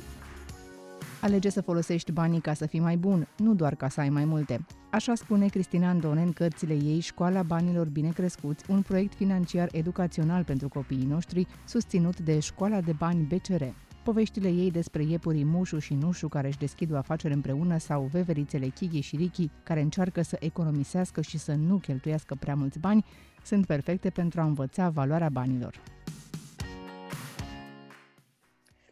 Alege 1.20 1.50
să 1.50 1.60
folosești 1.60 2.12
banii 2.12 2.40
ca 2.40 2.54
să 2.54 2.66
fii 2.66 2.80
mai 2.80 2.96
bun, 2.96 3.28
nu 3.36 3.54
doar 3.54 3.74
ca 3.74 3.88
să 3.88 4.00
ai 4.00 4.08
mai 4.08 4.24
multe. 4.24 4.64
Așa 4.90 5.14
spune 5.14 5.46
Cristina 5.46 5.88
Andone 5.88 6.22
în 6.22 6.32
cărțile 6.32 6.74
ei 6.74 7.00
Școala 7.00 7.42
Banilor 7.42 7.88
Bine 7.88 8.10
Crescuți, 8.10 8.64
un 8.70 8.82
proiect 8.82 9.14
financiar 9.14 9.68
educațional 9.72 10.44
pentru 10.44 10.68
copiii 10.68 11.06
noștri, 11.06 11.46
susținut 11.64 12.20
de 12.20 12.38
Școala 12.38 12.80
de 12.80 12.92
Bani 12.92 13.22
BCR. 13.22 13.62
Poveștile 14.04 14.48
ei 14.48 14.70
despre 14.70 15.02
iepurii 15.02 15.44
Mușu 15.44 15.78
și 15.78 15.94
Nușu 15.94 16.28
care 16.28 16.46
își 16.46 16.58
deschid 16.58 16.92
o 16.92 16.96
afacere 16.96 17.34
împreună 17.34 17.78
sau 17.78 18.02
veverițele 18.02 18.66
Chighi 18.66 19.00
și 19.00 19.16
Richi 19.16 19.50
care 19.62 19.80
încearcă 19.80 20.22
să 20.22 20.36
economisească 20.40 21.20
și 21.20 21.38
să 21.38 21.54
nu 21.54 21.78
cheltuiască 21.78 22.36
prea 22.40 22.54
mulți 22.54 22.78
bani 22.78 23.04
sunt 23.44 23.66
perfecte 23.66 24.10
pentru 24.10 24.40
a 24.40 24.44
învăța 24.44 24.88
valoarea 24.88 25.28
banilor. 25.28 25.82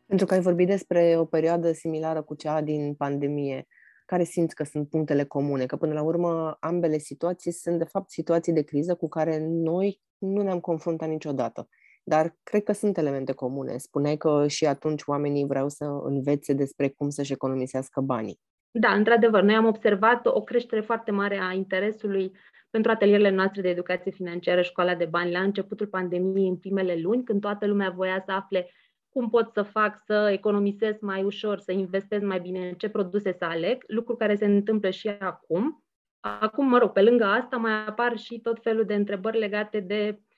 Pentru 0.06 0.26
că 0.26 0.34
ai 0.34 0.40
vorbit 0.40 0.66
despre 0.66 1.14
o 1.18 1.24
perioadă 1.24 1.72
similară 1.72 2.22
cu 2.22 2.34
cea 2.34 2.60
din 2.60 2.94
pandemie, 2.94 3.66
care 4.06 4.24
simți 4.24 4.54
că 4.54 4.64
sunt 4.64 4.88
punctele 4.88 5.24
comune? 5.24 5.66
Că 5.66 5.76
până 5.76 5.92
la 5.92 6.02
urmă 6.02 6.56
ambele 6.60 6.98
situații 6.98 7.52
sunt 7.52 7.78
de 7.78 7.84
fapt 7.84 8.10
situații 8.10 8.52
de 8.52 8.62
criză 8.62 8.94
cu 8.94 9.08
care 9.08 9.38
noi 9.48 10.00
nu 10.18 10.42
ne-am 10.42 10.60
confruntat 10.60 11.08
niciodată. 11.08 11.68
Dar 12.02 12.36
cred 12.42 12.62
că 12.62 12.72
sunt 12.72 12.96
elemente 12.98 13.32
comune. 13.32 13.76
Spuneai 13.76 14.16
că 14.16 14.44
și 14.46 14.66
atunci 14.66 15.02
oamenii 15.06 15.46
vreau 15.46 15.68
să 15.68 15.84
învețe 15.84 16.52
despre 16.52 16.88
cum 16.88 17.08
să-și 17.08 17.32
economisească 17.32 18.00
banii. 18.00 18.40
Da, 18.70 18.92
într-adevăr, 18.92 19.42
noi 19.42 19.54
am 19.54 19.66
observat 19.66 20.26
o 20.26 20.42
creștere 20.42 20.80
foarte 20.80 21.10
mare 21.10 21.40
a 21.42 21.52
interesului 21.52 22.32
pentru 22.70 22.90
atelierele 22.90 23.30
noastre 23.30 23.62
de 23.62 23.68
educație 23.68 24.10
financiară, 24.10 24.62
școala 24.62 24.94
de 24.94 25.04
bani, 25.04 25.32
la 25.32 25.40
începutul 25.40 25.86
pandemiei, 25.86 26.48
în 26.48 26.56
primele 26.56 26.96
luni, 27.00 27.24
când 27.24 27.40
toată 27.40 27.66
lumea 27.66 27.90
voia 27.90 28.22
să 28.26 28.32
afle 28.32 28.70
cum 29.08 29.30
pot 29.30 29.50
să 29.52 29.62
fac 29.62 30.02
să 30.06 30.28
economisesc 30.32 31.00
mai 31.00 31.22
ușor, 31.22 31.58
să 31.58 31.72
investesc 31.72 32.22
mai 32.22 32.40
bine, 32.40 32.68
în 32.68 32.74
ce 32.74 32.88
produse 32.88 33.34
să 33.38 33.44
aleg, 33.44 33.84
lucru 33.86 34.16
care 34.16 34.34
se 34.34 34.44
întâmplă 34.44 34.90
și 34.90 35.08
acum. 35.08 35.84
Acum, 36.20 36.68
mă 36.68 36.78
rog, 36.78 36.90
pe 36.90 37.02
lângă 37.02 37.24
asta 37.24 37.56
mai 37.56 37.72
apar 37.86 38.16
și 38.16 38.40
tot 38.40 38.62
felul 38.62 38.84
de 38.84 38.94
întrebări 38.94 39.38
legate 39.38 39.80
de 39.80 40.18
uh, 40.18 40.29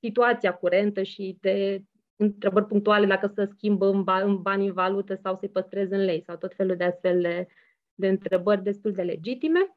situația 0.00 0.54
curentă 0.54 1.02
și 1.02 1.36
de 1.40 1.82
întrebări 2.16 2.66
punctuale 2.66 3.06
dacă 3.06 3.26
să 3.34 3.48
schimb 3.50 3.82
în, 3.82 4.02
ba- 4.02 4.22
în 4.22 4.42
bani 4.42 4.66
în 4.66 4.72
valută 4.72 5.14
sau 5.14 5.36
să-i 5.36 5.48
păstrez 5.48 5.90
în 5.90 6.04
lei 6.04 6.22
sau 6.26 6.36
tot 6.36 6.54
felul 6.54 6.76
de 6.76 6.84
astfel 6.84 7.20
de, 7.20 7.46
de 7.94 8.08
întrebări 8.08 8.62
destul 8.62 8.92
de 8.92 9.02
legitime. 9.02 9.76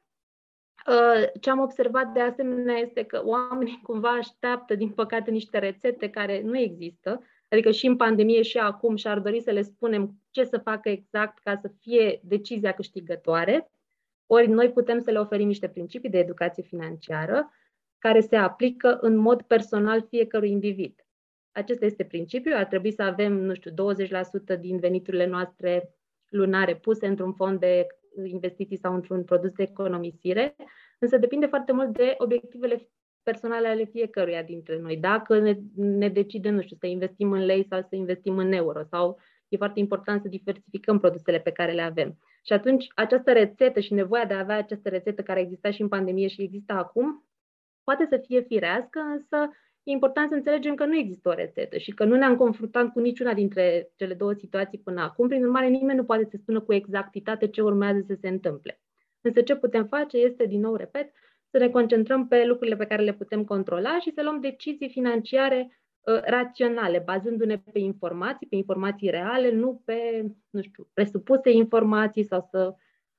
Uh, 0.86 1.40
ce 1.40 1.50
am 1.50 1.58
observat 1.58 2.12
de 2.12 2.20
asemenea 2.20 2.76
este 2.76 3.04
că 3.04 3.22
oamenii 3.24 3.80
cumva 3.82 4.08
așteaptă, 4.08 4.74
din 4.74 4.90
păcate, 4.90 5.30
niște 5.30 5.58
rețete 5.58 6.10
care 6.10 6.42
nu 6.42 6.58
există, 6.58 7.22
Adică 7.48 7.70
și 7.70 7.86
în 7.86 7.96
pandemie 7.96 8.42
și 8.42 8.58
acum 8.58 8.96
și-ar 8.96 9.18
dori 9.18 9.40
să 9.40 9.50
le 9.50 9.62
spunem 9.62 10.22
ce 10.30 10.44
să 10.44 10.58
facă 10.58 10.88
exact 10.88 11.38
ca 11.38 11.58
să 11.62 11.70
fie 11.80 12.20
decizia 12.22 12.72
câștigătoare. 12.72 13.70
Ori 14.26 14.48
noi 14.48 14.72
putem 14.72 15.00
să 15.00 15.10
le 15.10 15.18
oferim 15.18 15.46
niște 15.46 15.68
principii 15.68 16.10
de 16.10 16.18
educație 16.18 16.62
financiară 16.62 17.50
care 17.98 18.20
se 18.20 18.36
aplică 18.36 18.98
în 19.00 19.16
mod 19.16 19.42
personal 19.42 20.06
fiecărui 20.08 20.50
individ. 20.50 21.06
Acesta 21.52 21.84
este 21.84 22.04
principiul. 22.04 22.54
Ar 22.54 22.64
trebui 22.64 22.92
să 22.92 23.02
avem, 23.02 23.32
nu 23.32 23.54
știu, 23.54 23.70
20% 24.56 24.60
din 24.60 24.78
veniturile 24.78 25.26
noastre 25.26 25.94
lunare 26.28 26.76
puse 26.76 27.06
într-un 27.06 27.32
fond 27.32 27.60
de 27.60 27.86
investiții 28.24 28.76
sau 28.76 28.94
într-un 28.94 29.24
produs 29.24 29.52
de 29.52 29.62
economisire, 29.62 30.56
însă 30.98 31.16
depinde 31.16 31.46
foarte 31.46 31.72
mult 31.72 31.92
de 31.92 32.14
obiectivele 32.18 32.88
personale 33.22 33.68
ale 33.68 33.84
fiecăruia 33.84 34.42
dintre 34.42 34.78
noi. 34.78 34.96
Dacă 34.96 35.38
ne, 35.38 35.58
ne 35.74 36.08
decidem, 36.08 36.54
nu 36.54 36.62
știu, 36.62 36.76
să 36.80 36.86
investim 36.86 37.32
în 37.32 37.44
lei 37.44 37.66
sau 37.70 37.80
să 37.80 37.96
investim 37.96 38.38
în 38.38 38.52
euro 38.52 38.82
sau 38.82 39.18
e 39.48 39.56
foarte 39.56 39.80
important 39.80 40.22
să 40.22 40.28
diversificăm 40.28 40.98
produsele 40.98 41.38
pe 41.38 41.50
care 41.50 41.72
le 41.72 41.82
avem. 41.82 42.18
Și 42.44 42.52
atunci 42.52 42.86
această 42.94 43.32
rețetă 43.32 43.80
și 43.80 43.94
nevoia 43.94 44.24
de 44.24 44.34
a 44.34 44.38
avea 44.38 44.56
această 44.56 44.88
rețetă 44.88 45.22
care 45.22 45.40
exista 45.40 45.70
și 45.70 45.82
în 45.82 45.88
pandemie 45.88 46.28
și 46.28 46.42
există 46.42 46.72
acum, 46.72 47.27
poate 47.88 48.06
să 48.10 48.16
fie 48.26 48.40
firească, 48.40 48.98
însă 48.98 49.50
e 49.82 49.90
important 49.90 50.28
să 50.28 50.34
înțelegem 50.34 50.74
că 50.74 50.84
nu 50.84 50.96
există 50.96 51.28
o 51.28 51.32
rețetă 51.32 51.78
și 51.78 51.90
că 51.90 52.04
nu 52.04 52.16
ne-am 52.16 52.36
confruntat 52.36 52.92
cu 52.92 53.00
niciuna 53.00 53.34
dintre 53.34 53.90
cele 53.96 54.14
două 54.14 54.32
situații 54.32 54.78
până 54.78 55.00
acum. 55.00 55.28
Prin 55.28 55.44
urmare, 55.44 55.68
nimeni 55.68 55.98
nu 55.98 56.04
poate 56.04 56.24
să 56.30 56.36
spună 56.36 56.60
cu 56.60 56.72
exactitate 56.72 57.48
ce 57.48 57.62
urmează 57.62 58.04
să 58.06 58.16
se 58.20 58.28
întâmple. 58.28 58.80
Însă 59.20 59.40
ce 59.42 59.56
putem 59.56 59.86
face 59.86 60.16
este, 60.16 60.44
din 60.46 60.60
nou, 60.60 60.74
repet, 60.74 61.12
să 61.50 61.58
ne 61.58 61.68
concentrăm 61.68 62.28
pe 62.28 62.44
lucrurile 62.44 62.76
pe 62.76 62.86
care 62.86 63.02
le 63.02 63.12
putem 63.12 63.44
controla 63.44 63.98
și 64.00 64.12
să 64.14 64.22
luăm 64.22 64.40
decizii 64.40 64.88
financiare 64.88 65.80
uh, 66.00 66.20
raționale, 66.24 67.02
bazându-ne 67.04 67.58
pe 67.58 67.78
informații, 67.78 68.46
pe 68.46 68.56
informații 68.56 69.10
reale, 69.10 69.50
nu 69.52 69.82
pe, 69.84 70.24
nu 70.50 70.62
știu, 70.62 70.88
presupuse 70.92 71.50
informații 71.50 72.24
sau 72.24 72.48
să 72.50 72.74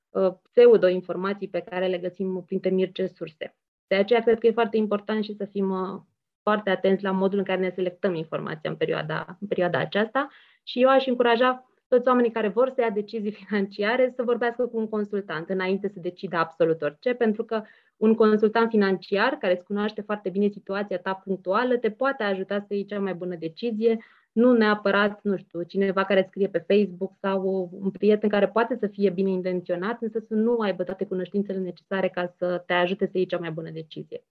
uh, 0.10 0.34
pseudo-informații 0.42 1.50
pe 1.50 1.62
care 1.62 1.88
le 1.88 1.98
găsim 1.98 2.44
printre 2.46 2.70
mirce 2.70 3.08
surse. 3.08 3.54
De 3.90 3.96
aceea 3.96 4.22
cred 4.22 4.40
că 4.40 4.48
e 4.48 4.52
foarte 4.52 4.78
important 4.78 5.24
și 5.24 5.36
să 5.36 5.46
fim 5.46 5.72
uh, 5.72 6.02
foarte 6.42 6.70
atenți 6.70 7.04
la 7.04 7.12
modul 7.12 7.38
în 7.38 7.44
care 7.44 7.60
ne 7.60 7.70
selectăm 7.70 8.16
informația 8.16 8.70
în 8.70 8.76
perioada, 8.76 9.38
în 9.40 9.48
perioada 9.48 9.80
aceasta. 9.80 10.28
Și 10.64 10.82
eu 10.82 10.90
aș 10.90 11.06
încuraja 11.06 11.72
toți 11.88 12.08
oamenii 12.08 12.32
care 12.32 12.48
vor 12.48 12.70
să 12.70 12.82
ia 12.82 12.90
decizii 12.90 13.32
financiare 13.46 14.14
să 14.16 14.24
vorbească 14.24 14.66
cu 14.66 14.78
un 14.78 14.90
consultant 14.90 15.50
înainte 15.50 15.88
să 15.88 16.00
decidă 16.00 16.38
absolut 16.38 16.82
orice, 16.82 17.14
pentru 17.14 17.44
că 17.44 17.62
un 17.98 18.14
consultant 18.14 18.70
financiar 18.70 19.34
care 19.34 19.54
îți 19.54 19.64
cunoaște 19.64 20.02
foarte 20.02 20.30
bine 20.30 20.48
situația 20.48 20.98
ta 20.98 21.14
punctuală 21.14 21.78
te 21.78 21.92
poate 21.92 22.24
ajuta 22.24 22.60
să 22.60 22.74
iei 22.74 22.86
cea 22.86 23.00
mai 23.00 23.14
bună 23.14 23.36
decizie, 23.36 23.98
nu 24.40 24.54
neapărat, 24.54 25.20
nu 25.24 25.38
știu, 25.38 25.62
cineva 25.64 26.06
care 26.06 26.26
scrie 26.28 26.48
pe 26.48 26.66
Facebook 26.68 27.14
sau 27.22 27.70
un 27.72 27.92
prieten 27.92 28.30
care 28.30 28.48
poate 28.48 28.78
să 28.80 28.88
fie 28.88 29.10
bine 29.10 29.30
intenționat, 29.30 30.02
însă 30.02 30.20
să 30.28 30.34
nu 30.34 30.60
aibă 30.60 30.84
toate 30.84 31.06
cunoștințele 31.06 31.58
necesare 31.58 32.10
ca 32.10 32.34
să 32.38 32.64
te 32.66 32.74
ajute 32.74 33.06
să 33.06 33.12
iei 33.18 33.26
cea 33.26 33.38
mai 33.38 33.52
bună 33.52 33.70
decizie. 33.70 34.24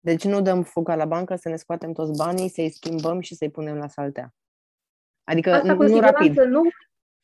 Deci 0.00 0.24
nu 0.24 0.42
dăm 0.42 0.62
fuga 0.62 0.94
la 0.94 1.04
bancă 1.04 1.34
să 1.36 1.48
ne 1.48 1.56
scoatem 1.56 1.92
toți 1.92 2.18
banii, 2.18 2.48
să-i 2.48 2.70
schimbăm 2.70 3.20
și 3.20 3.34
să-i 3.34 3.50
punem 3.50 3.76
la 3.76 3.88
saltea. 3.88 4.34
Adică 5.24 5.52
asta 5.52 5.72
nu 5.72 6.00
rapid. 6.00 6.40
Nu, 6.40 6.62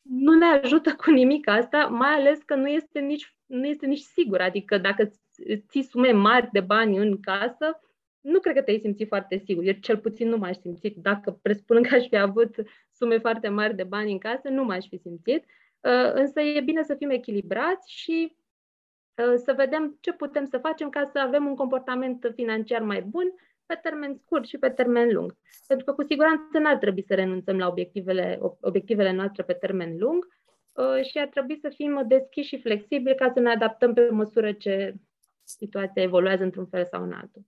nu 0.02 0.34
ne 0.34 0.44
ajută 0.44 0.94
cu 0.94 1.10
nimic 1.10 1.48
asta, 1.48 1.86
mai 1.86 2.10
ales 2.10 2.38
că 2.44 2.54
nu 2.54 2.68
este 2.68 3.00
nici, 3.00 3.36
nu 3.46 3.66
este 3.66 3.86
nici 3.86 4.02
sigur. 4.02 4.40
Adică 4.40 4.78
dacă 4.78 5.10
ții 5.68 5.82
sume 5.82 6.10
mari 6.10 6.48
de 6.52 6.60
bani 6.60 6.96
în 6.96 7.20
casă, 7.20 7.80
nu 8.26 8.40
cred 8.40 8.54
că 8.54 8.62
te-ai 8.62 8.78
simțit 8.78 9.08
foarte 9.08 9.36
sigur. 9.44 9.64
Eu 9.64 9.72
cel 9.72 9.98
puțin 9.98 10.28
nu 10.28 10.36
m-aș 10.36 10.56
simți. 10.56 10.88
Dacă 10.96 11.38
presupunând 11.42 11.86
că 11.86 11.94
aș 11.94 12.06
fi 12.06 12.16
avut 12.16 12.54
sume 12.92 13.18
foarte 13.18 13.48
mari 13.48 13.76
de 13.76 13.84
bani 13.84 14.12
în 14.12 14.18
casă, 14.18 14.48
nu 14.48 14.64
m-aș 14.64 14.86
fi 14.88 14.96
simțit. 14.96 15.44
Uh, 15.80 16.12
însă 16.12 16.40
e 16.40 16.60
bine 16.60 16.82
să 16.82 16.94
fim 16.94 17.10
echilibrați 17.10 17.92
și 17.92 18.36
uh, 19.14 19.34
să 19.36 19.52
vedem 19.56 19.98
ce 20.00 20.12
putem 20.12 20.44
să 20.44 20.58
facem 20.58 20.88
ca 20.88 21.10
să 21.12 21.18
avem 21.18 21.46
un 21.46 21.54
comportament 21.54 22.32
financiar 22.34 22.82
mai 22.82 23.02
bun 23.02 23.34
pe 23.66 23.78
termen 23.82 24.14
scurt 24.14 24.46
și 24.46 24.58
pe 24.58 24.68
termen 24.68 25.12
lung. 25.12 25.36
Pentru 25.66 25.86
că 25.86 25.92
cu 25.92 26.02
siguranță 26.02 26.58
n-ar 26.58 26.76
trebui 26.76 27.02
să 27.02 27.14
renunțăm 27.14 27.58
la 27.58 27.66
obiectivele, 27.68 28.38
obiectivele 28.60 29.12
noastre 29.12 29.42
pe 29.42 29.52
termen 29.52 29.96
lung 29.98 30.26
uh, 30.72 31.04
și 31.04 31.18
ar 31.18 31.26
trebui 31.26 31.58
să 31.58 31.68
fim 31.68 32.04
deschiși 32.06 32.48
și 32.48 32.60
flexibili 32.60 33.14
ca 33.14 33.30
să 33.34 33.40
ne 33.40 33.50
adaptăm 33.50 33.94
pe 33.94 34.08
măsură 34.10 34.52
ce 34.52 34.94
situația 35.44 36.02
evoluează 36.02 36.42
într-un 36.42 36.66
fel 36.66 36.84
sau 36.84 37.02
în 37.02 37.12
altul. 37.12 37.42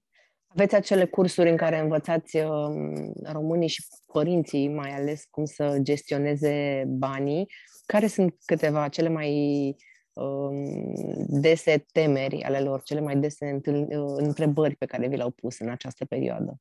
Aveți 0.49 0.75
acele 0.75 1.07
cursuri 1.07 1.51
în 1.51 1.57
care 1.57 1.79
învățați 1.79 2.37
um, 2.37 3.13
românii 3.33 3.69
și 3.69 3.87
părinții, 4.13 4.69
mai 4.69 4.91
ales, 4.91 5.25
cum 5.31 5.45
să 5.45 5.79
gestioneze 5.83 6.85
banii. 6.87 7.47
Care 7.87 8.07
sunt 8.07 8.35
câteva 8.45 8.89
cele 8.89 9.09
mai 9.09 9.31
um, 10.13 10.55
dese 11.41 11.85
temeri 11.93 12.43
ale 12.43 12.61
lor, 12.61 12.83
cele 12.83 13.01
mai 13.01 13.17
dese 13.17 13.61
uh, 13.67 14.15
întrebări 14.17 14.77
pe 14.77 14.87
care 14.87 15.09
vi 15.09 15.17
le-au 15.17 15.31
pus 15.31 15.59
în 15.59 15.69
această 15.69 16.05
perioadă? 16.05 16.61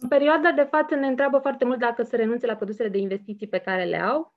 În 0.00 0.08
perioada 0.08 0.52
de 0.52 0.68
față 0.70 0.94
ne 0.94 1.06
întreabă 1.06 1.38
foarte 1.38 1.64
mult 1.64 1.78
dacă 1.78 2.02
să 2.02 2.16
renunțe 2.16 2.46
la 2.46 2.56
produsele 2.56 2.88
de 2.88 2.98
investiții 2.98 3.48
pe 3.48 3.58
care 3.58 3.84
le 3.84 4.00
au. 4.00 4.34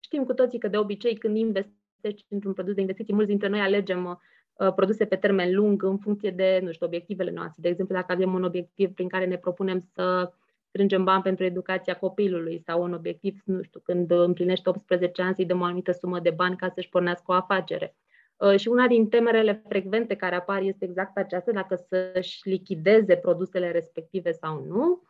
Știm 0.00 0.24
cu 0.24 0.34
toții 0.34 0.58
că 0.58 0.68
de 0.68 0.76
obicei 0.76 1.16
când 1.16 1.36
investești 1.36 2.26
într-un 2.28 2.52
produs 2.52 2.74
de 2.74 2.80
investiții, 2.80 3.14
mulți 3.14 3.28
dintre 3.28 3.48
noi 3.48 3.60
alegem 3.60 4.04
uh, 4.04 4.12
Uh, 4.12 4.39
produse 4.74 5.04
pe 5.04 5.16
termen 5.16 5.54
lung 5.54 5.82
în 5.82 5.98
funcție 5.98 6.30
de, 6.30 6.60
nu 6.62 6.72
știu, 6.72 6.86
obiectivele 6.86 7.30
noastre. 7.30 7.62
De 7.62 7.68
exemplu, 7.68 7.94
dacă 7.94 8.12
avem 8.12 8.34
un 8.34 8.44
obiectiv 8.44 8.92
prin 8.94 9.08
care 9.08 9.26
ne 9.26 9.36
propunem 9.36 9.78
să 9.78 10.32
strângem 10.68 11.04
bani 11.04 11.22
pentru 11.22 11.44
educația 11.44 11.96
copilului 11.96 12.62
sau 12.66 12.82
un 12.82 12.92
obiectiv, 12.92 13.42
nu 13.44 13.62
știu, 13.62 13.80
când 13.80 14.10
împlinește 14.10 14.68
18 14.68 15.22
ani 15.22 15.34
să-i 15.34 15.46
dăm 15.46 15.60
o 15.60 15.64
anumită 15.64 15.92
sumă 15.92 16.20
de 16.20 16.30
bani 16.30 16.56
ca 16.56 16.68
să-și 16.68 16.88
pornească 16.88 17.24
o 17.26 17.34
afacere. 17.34 17.94
Uh, 18.36 18.56
și 18.56 18.68
una 18.68 18.86
din 18.86 19.08
temerele 19.08 19.62
frecvente 19.68 20.14
care 20.14 20.34
apar 20.34 20.62
este 20.62 20.84
exact 20.84 21.16
aceasta, 21.16 21.52
dacă 21.52 21.74
să-și 21.74 22.48
lichideze 22.48 23.16
produsele 23.16 23.70
respective 23.70 24.32
sau 24.32 24.64
nu. 24.64 25.02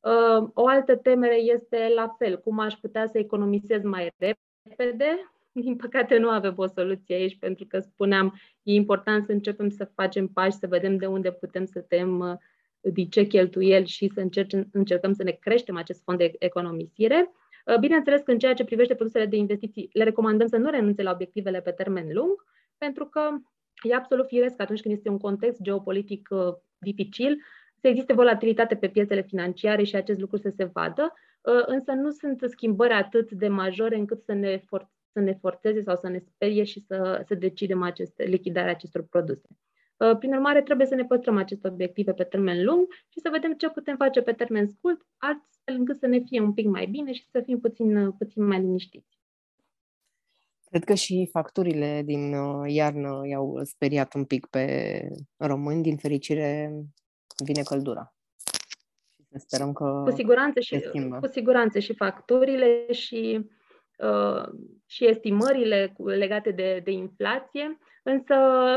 Uh, 0.00 0.48
o 0.54 0.66
altă 0.66 0.96
temere 0.96 1.36
este 1.36 1.92
la 1.94 2.14
fel, 2.18 2.40
cum 2.40 2.58
aș 2.58 2.74
putea 2.74 3.06
să 3.06 3.18
economisez 3.18 3.82
mai 3.82 4.12
repede 4.16 5.30
din 5.60 5.76
păcate 5.76 6.18
nu 6.18 6.28
avem 6.28 6.54
o 6.56 6.66
soluție 6.66 7.14
aici, 7.14 7.38
pentru 7.38 7.66
că 7.66 7.78
spuneam, 7.78 8.40
e 8.62 8.72
important 8.72 9.26
să 9.26 9.32
începem 9.32 9.68
să 9.68 9.90
facem 9.94 10.28
pași, 10.28 10.56
să 10.56 10.66
vedem 10.66 10.96
de 10.96 11.06
unde 11.06 11.32
putem 11.32 11.64
să 11.64 11.80
tem 11.80 12.18
uh, 12.18 12.36
din 12.92 13.08
ce 13.08 13.24
cheltuieli 13.24 13.86
și 13.86 14.10
să 14.14 14.20
încercem, 14.20 14.68
încercăm 14.72 15.12
să 15.12 15.22
ne 15.22 15.30
creștem 15.30 15.76
acest 15.76 16.02
fond 16.02 16.18
de 16.18 16.32
economisire. 16.38 17.30
Uh, 17.66 17.78
bineînțeles 17.78 18.20
că 18.20 18.30
în 18.30 18.38
ceea 18.38 18.54
ce 18.54 18.64
privește 18.64 18.94
produsele 18.94 19.26
de 19.26 19.36
investiții, 19.36 19.88
le 19.92 20.04
recomandăm 20.04 20.46
să 20.46 20.56
nu 20.56 20.70
renunțe 20.70 21.02
la 21.02 21.10
obiectivele 21.10 21.60
pe 21.60 21.70
termen 21.70 22.06
lung, 22.12 22.44
pentru 22.78 23.06
că 23.06 23.20
e 23.88 23.94
absolut 23.94 24.26
firesc 24.26 24.60
atunci 24.60 24.80
când 24.80 24.94
este 24.94 25.08
un 25.08 25.18
context 25.18 25.62
geopolitic 25.62 26.28
uh, 26.30 26.54
dificil, 26.78 27.42
să 27.80 27.88
existe 27.88 28.12
volatilitate 28.12 28.76
pe 28.76 28.88
piețele 28.88 29.22
financiare 29.22 29.82
și 29.82 29.96
acest 29.96 30.20
lucru 30.20 30.36
să 30.36 30.52
se 30.56 30.64
vadă. 30.64 31.12
însă 31.66 31.92
nu 31.92 32.10
sunt 32.10 32.42
schimbări 32.46 32.92
atât 32.92 33.30
de 33.30 33.48
majore 33.48 33.96
încât 33.96 34.22
să 34.22 34.32
ne, 34.32 34.58
for- 34.58 34.95
să 35.16 35.22
ne 35.22 35.34
forțeze 35.34 35.82
sau 35.82 35.96
să 35.96 36.08
ne 36.08 36.18
sperie 36.18 36.64
și 36.64 36.80
să, 36.80 37.24
să 37.26 37.34
decidem 37.34 37.82
aceste, 37.82 38.24
lichidarea 38.24 38.70
acestor 38.70 39.02
produse. 39.02 39.48
Prin 40.18 40.32
urmare, 40.32 40.62
trebuie 40.62 40.86
să 40.86 40.94
ne 40.94 41.04
păstrăm 41.04 41.36
aceste 41.36 41.68
obiective 41.68 42.12
pe 42.12 42.24
termen 42.24 42.64
lung 42.64 42.86
și 43.08 43.20
să 43.20 43.28
vedem 43.32 43.52
ce 43.52 43.70
putem 43.70 43.96
face 43.96 44.22
pe 44.22 44.32
termen 44.32 44.66
scurt, 44.66 45.00
astfel 45.16 45.74
încât 45.74 45.98
să 45.98 46.06
ne 46.06 46.18
fie 46.18 46.40
un 46.40 46.52
pic 46.52 46.66
mai 46.66 46.86
bine 46.86 47.12
și 47.12 47.28
să 47.30 47.40
fim 47.40 47.60
puțin, 47.60 48.12
puțin 48.12 48.44
mai 48.44 48.58
liniștiți. 48.60 49.18
Cred 50.70 50.84
că 50.84 50.94
și 50.94 51.28
facturile 51.32 52.02
din 52.04 52.34
uh, 52.34 52.72
iarnă 52.72 53.20
i-au 53.24 53.60
speriat 53.64 54.14
un 54.14 54.24
pic 54.24 54.46
pe 54.46 54.64
români. 55.36 55.82
Din 55.82 55.96
fericire, 55.96 56.72
vine 57.44 57.62
căldura. 57.62 58.14
Și 59.18 59.38
sperăm 59.38 59.72
că 59.72 60.02
cu 60.04 60.10
siguranță 60.10 60.60
și, 60.60 60.80
cu 61.20 61.26
siguranță 61.26 61.78
și 61.78 61.94
facturile 61.94 62.92
și, 62.92 63.38
uh, 63.40 63.55
și 64.86 65.06
estimările 65.06 65.92
legate 65.96 66.50
de, 66.50 66.80
de 66.84 66.90
inflație, 66.90 67.78
însă 68.02 68.34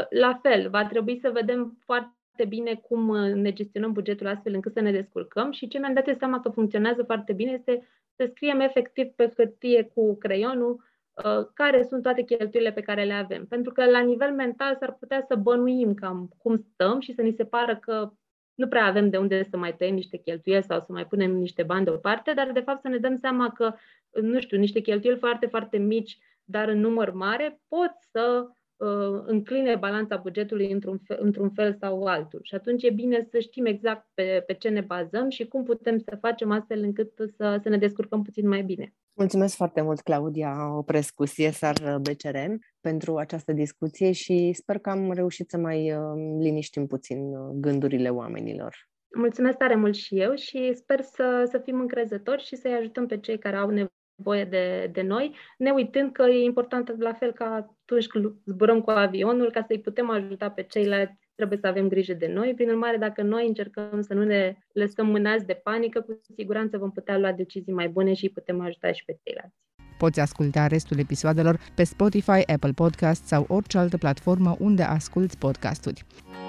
la 0.10 0.40
fel, 0.42 0.70
va 0.70 0.86
trebui 0.86 1.20
să 1.20 1.30
vedem 1.30 1.78
foarte 1.86 2.46
bine 2.48 2.76
cum 2.76 3.16
ne 3.18 3.54
gestionăm 3.54 3.92
bugetul 3.92 4.28
astfel 4.28 4.54
încât 4.54 4.74
să 4.74 4.82
ne 4.82 4.92
descurcăm 4.92 5.52
și 5.52 5.68
ce 5.68 5.80
mi-am 5.80 5.94
dat 5.94 6.18
seama 6.18 6.40
că 6.40 6.50
funcționează 6.50 7.04
foarte 7.04 7.34
bine 7.34 7.52
este 7.52 7.88
să 8.16 8.28
scriem 8.30 8.60
efectiv 8.60 9.08
pe 9.16 9.34
hârtie 9.36 9.92
cu 9.94 10.18
creionul 10.18 10.88
Uh, 11.24 11.48
care 11.54 11.84
sunt 11.84 12.02
toate 12.02 12.22
cheltuielile 12.22 12.74
pe 12.74 12.82
care 12.82 13.04
le 13.04 13.14
avem. 13.14 13.46
Pentru 13.46 13.72
că 13.72 13.86
la 13.86 14.00
nivel 14.00 14.34
mental 14.34 14.76
s-ar 14.80 14.94
putea 14.94 15.26
să 15.28 15.36
bănuim 15.36 15.94
cam 15.94 16.30
cum 16.38 16.58
stăm 16.58 17.00
și 17.00 17.14
să 17.14 17.22
ni 17.22 17.32
se 17.32 17.46
pară 17.46 17.78
că 17.78 18.12
nu 18.60 18.68
prea 18.68 18.86
avem 18.86 19.10
de 19.10 19.18
unde 19.18 19.44
să 19.50 19.58
mai 19.58 19.75
tăiem 19.75 19.94
niște 19.94 20.18
cheltuieli 20.18 20.63
sau 20.63 20.80
să 20.80 20.92
mai 20.92 21.06
punem 21.06 21.32
niște 21.32 21.63
bani 21.63 21.86
deoparte, 21.86 22.34
dar 22.34 22.51
de 22.51 22.60
fapt 22.60 22.82
să 22.82 22.88
ne 22.88 22.98
dăm 22.98 23.16
seama 23.16 23.51
că, 23.51 23.74
nu 24.22 24.39
știu, 24.39 24.58
niște 24.58 24.80
cheltuieli 24.80 25.20
foarte, 25.20 25.46
foarte 25.46 25.78
mici, 25.78 26.18
dar 26.44 26.68
în 26.68 26.80
număr 26.80 27.12
mare, 27.12 27.62
pot 27.68 27.92
să 28.12 28.46
uh, 28.78 29.22
încline 29.25 29.75
balanța 29.75 30.18
bugetului 30.18 30.72
într-un 30.72 30.98
fel, 30.98 31.18
într-un 31.22 31.50
fel 31.50 31.78
sau 31.80 32.04
altul. 32.04 32.39
Și 32.44 32.56
atunci 32.56 32.84
e 32.84 32.89
bine 32.89 33.28
să 33.32 33.39
știm 33.39 33.66
exact 33.66 34.08
pe, 34.13 34.44
pe 34.48 34.54
ce 34.54 34.70
ne 34.70 34.82
bazăm 34.82 35.30
și 35.30 35.48
cum 35.48 35.63
putem 35.63 35.98
să 35.98 36.18
facem 36.20 36.51
astfel 36.51 36.84
încât 36.84 37.12
să, 37.36 37.60
să 37.63 37.70
ne 37.70 37.78
descurcăm 37.78 38.22
puțin 38.22 38.48
mai 38.48 38.62
bine. 38.62 38.94
Mulțumesc 39.13 39.56
foarte 39.56 39.82
mult, 39.82 40.01
Claudia 40.01 40.75
Oprescu, 40.75 41.24
CSR 41.24 41.96
BCRM, 42.01 42.60
pentru 42.82 43.18
această 43.18 43.54
discuție 43.54 44.12
și 44.12 44.52
sper 44.54 44.78
că 44.78 44.90
am 44.90 45.12
reușit 45.12 45.50
să 45.50 45.58
mai 45.58 45.94
uh, 45.94 46.00
liniștim 46.40 46.88
puțin 46.88 47.34
uh, 47.34 47.50
gândurile 47.54 48.10
oamenilor. 48.10 48.76
Mulțumesc 49.16 49.58
tare 49.58 49.76
mult 49.76 49.96
și 49.96 50.20
eu 50.20 50.36
și 50.36 50.74
sper 50.74 51.02
să, 51.02 51.48
să 51.52 51.58
fim 51.58 51.80
încrezători 51.80 52.44
și 52.44 52.56
să-i 52.56 52.74
ajutăm 52.74 53.08
pe 53.08 53.18
cei 53.18 53.38
care 53.38 53.56
au 53.56 53.70
nevoie 53.70 54.44
de, 54.44 54.90
de 54.92 55.02
noi, 55.02 55.36
ne 55.58 55.72
uitând 55.72 56.12
că 56.12 56.24
e 56.24 56.44
important 56.44 57.02
la 57.02 57.14
fel 57.14 57.32
ca 57.32 57.46
atunci 57.54 58.08
când 58.08 58.34
zburăm 58.46 58.82
cu 58.82 58.90
avionul, 58.90 59.52
ca 59.52 59.64
să-i 59.68 59.82
putem 59.82 60.10
ajuta 60.10 60.50
pe 60.50 60.64
ceilalți 60.64 61.30
trebuie 61.36 61.60
să 61.62 61.68
avem 61.68 61.88
grijă 61.88 62.14
de 62.14 62.28
noi. 62.28 62.54
Prin 62.54 62.70
urmare, 62.70 62.98
dacă 62.98 63.22
noi 63.22 63.48
încercăm 63.48 64.02
să 64.02 64.14
nu 64.14 64.24
ne 64.24 64.56
lăsăm 64.74 65.08
mânați 65.08 65.46
de 65.46 65.54
panică, 65.54 66.02
cu 66.02 66.20
siguranță 66.36 66.78
vom 66.78 66.92
putea 66.92 67.18
lua 67.18 67.32
decizii 67.32 67.74
mai 67.74 67.90
bune 67.90 68.14
și 68.14 68.30
putem 68.30 68.60
ajuta 68.60 68.92
și 68.92 69.06
pe 69.06 69.18
ceilalți. 69.24 69.56
Poți 70.00 70.20
asculta 70.20 70.68
restul 70.68 71.00
episoadelor 71.00 71.60
pe 71.74 71.84
Spotify, 71.84 72.51
Apple 72.53 72.72
Podcast 72.72 73.25
sau 73.25 73.46
orice 73.48 73.77
altă 73.77 73.98
platformă 73.98 74.56
unde 74.60 74.84
asculti 74.84 75.38
podcasturi. 75.38 76.06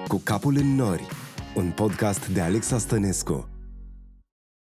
Cu 0.07 0.21
capul 0.23 0.57
în 0.57 0.75
nori, 0.75 1.07
un 1.55 1.71
podcast 1.75 2.27
de 2.27 2.41
Alexa 2.41 2.77
Stănescu. 2.77 3.60